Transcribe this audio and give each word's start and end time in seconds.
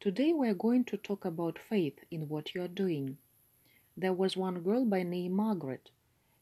Today 0.00 0.32
we 0.32 0.48
are 0.48 0.54
going 0.54 0.84
to 0.84 0.96
talk 0.96 1.26
about 1.26 1.58
faith 1.58 1.98
in 2.10 2.26
what 2.30 2.54
you 2.54 2.62
are 2.62 2.68
doing. 2.68 3.18
There 3.94 4.14
was 4.14 4.34
one 4.34 4.62
girl 4.62 4.86
by 4.86 5.02
name 5.02 5.32
Margaret. 5.32 5.90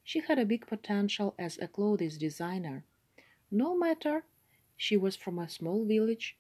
She 0.05 0.21
had 0.21 0.39
a 0.39 0.47
big 0.47 0.69
potential 0.69 1.35
as 1.41 1.59
a 1.59 1.67
clothes 1.67 2.17
designer. 2.19 2.85
No 3.51 3.77
matter 3.77 4.23
she 4.77 4.97
was 4.97 5.17
from 5.17 5.41
a 5.41 5.49
small 5.49 5.85
village, 5.85 6.37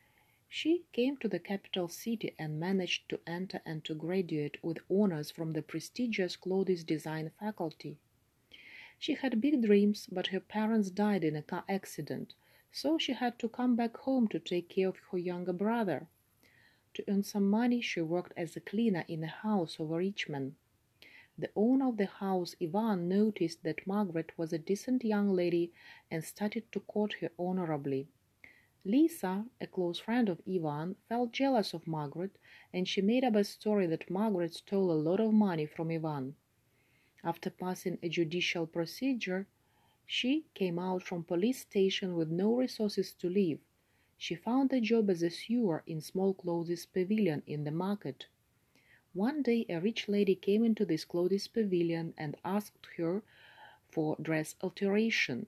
she 0.49 0.85
came 0.93 1.17
to 1.17 1.27
the 1.27 1.41
capital 1.41 1.89
city 1.89 2.36
and 2.39 2.61
managed 2.61 3.09
to 3.09 3.19
enter 3.27 3.62
and 3.66 3.82
to 3.87 3.96
graduate 3.96 4.57
with 4.62 4.79
honors 4.89 5.32
from 5.32 5.55
the 5.55 5.62
prestigious 5.62 6.37
clothes 6.37 6.85
design 6.85 7.32
faculty. 7.41 7.98
She 8.96 9.14
had 9.14 9.41
big 9.41 9.61
dreams, 9.66 10.07
but 10.07 10.29
her 10.29 10.39
parents 10.39 10.89
died 10.89 11.25
in 11.25 11.35
a 11.35 11.43
car 11.43 11.64
accident, 11.69 12.35
so 12.71 12.96
she 12.96 13.14
had 13.14 13.41
to 13.41 13.48
come 13.48 13.75
back 13.75 13.96
home 13.96 14.29
to 14.29 14.39
take 14.39 14.69
care 14.69 14.89
of 14.89 14.98
her 15.11 15.19
younger 15.19 15.53
brother. 15.53 16.07
To 16.99 17.05
earn 17.09 17.23
some 17.23 17.49
money, 17.49 17.81
she 17.81 18.00
worked 18.00 18.32
as 18.36 18.57
a 18.57 18.61
cleaner 18.61 19.04
in 19.07 19.22
a 19.22 19.29
house 19.29 19.79
of 19.79 19.93
a 19.93 19.99
rich 19.99 20.29
man. 20.29 20.57
The 21.39 21.49
owner 21.55 21.91
of 21.91 21.96
the 21.96 22.07
house, 22.07 22.57
Ivan, 22.61 23.09
noticed 23.09 23.63
that 23.63 23.86
Margaret 23.86 24.32
was 24.36 24.53
a 24.53 24.59
decent 24.59 25.05
young 25.05 25.32
lady 25.32 25.71
and 26.11 26.25
started 26.25 26.72
to 26.72 26.81
court 26.81 27.13
her 27.21 27.31
honorably. 27.39 28.08
Lisa, 28.85 29.46
a 29.61 29.69
close 29.69 30.00
friend 30.00 30.29
of 30.29 30.43
Ivan, 30.45 30.96
felt 31.08 31.31
jealous 31.31 31.72
of 31.72 31.86
Margaret, 31.86 32.36
and 32.72 32.89
she 32.89 33.00
made 33.00 33.22
up 33.22 33.36
a 33.36 33.44
story 33.44 33.86
that 33.86 34.11
Margaret 34.11 34.55
stole 34.55 34.91
a 34.91 34.98
lot 35.08 35.20
of 35.20 35.33
money 35.33 35.67
from 35.67 35.92
Ivan. 35.92 36.34
After 37.22 37.48
passing 37.48 37.98
a 38.03 38.08
judicial 38.08 38.67
procedure, 38.67 39.47
she 40.05 40.47
came 40.53 40.80
out 40.80 41.05
from 41.05 41.22
police 41.22 41.61
station 41.61 42.17
with 42.17 42.28
no 42.28 42.56
resources 42.56 43.12
to 43.20 43.30
live. 43.30 43.61
She 44.20 44.34
found 44.34 44.72
a 44.72 44.81
job 44.81 45.08
as 45.11 45.22
a 45.22 45.31
sewer 45.31 45.84
in 45.86 46.00
small 46.00 46.34
clothes 46.34 46.86
pavilion 46.86 47.45
in 47.47 47.62
the 47.62 47.70
market. 47.70 48.27
One 49.14 49.42
day 49.42 49.64
a 49.69 49.80
rich 49.80 50.08
lady 50.08 50.34
came 50.34 50.64
into 50.64 50.84
this 50.84 51.05
clothes 51.05 51.47
pavilion 51.47 52.14
and 52.19 52.36
asked 52.44 52.86
her 52.96 53.22
for 53.89 54.16
dress 54.20 54.56
alteration. 54.61 55.46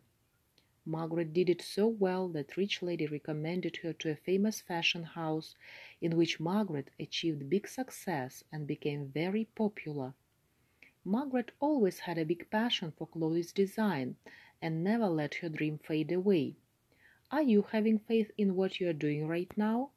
Margaret 0.86 1.32
did 1.32 1.50
it 1.50 1.60
so 1.60 1.88
well 1.88 2.28
that 2.28 2.56
rich 2.56 2.80
lady 2.80 3.06
recommended 3.06 3.76
her 3.78 3.92
to 3.92 4.10
a 4.10 4.16
famous 4.16 4.60
fashion 4.60 5.02
house 5.02 5.56
in 6.00 6.16
which 6.16 6.40
Margaret 6.40 6.90
achieved 6.98 7.50
big 7.50 7.66
success 7.66 8.44
and 8.52 8.66
became 8.66 9.08
very 9.08 9.46
popular. 9.46 10.14
Margaret 11.04 11.50
always 11.60 11.98
had 11.98 12.18
a 12.18 12.24
big 12.24 12.48
passion 12.50 12.92
for 12.92 13.08
clothes 13.08 13.52
design 13.52 14.16
and 14.62 14.84
never 14.84 15.08
let 15.08 15.34
her 15.34 15.48
dream 15.48 15.76
fade 15.78 16.12
away. 16.12 16.56
Are 17.32 17.42
you 17.42 17.62
having 17.62 17.98
faith 17.98 18.30
in 18.38 18.54
what 18.54 18.78
you 18.78 18.88
are 18.88 18.92
doing 18.92 19.26
right 19.26 19.50
now? 19.56 19.90